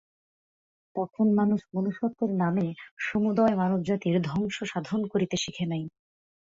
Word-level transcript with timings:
তখন 0.95 1.27
মানুষ 1.39 1.61
মনুষ্যত্বের 1.75 2.31
নামে 2.37 2.67
সমুদয় 3.05 3.55
মানবজাতির 3.55 4.15
ধ্বংস 4.27 4.57
সাধন 4.71 5.01
করিতে 5.11 5.35
শিখে 5.37 5.65
নাই। 5.65 5.83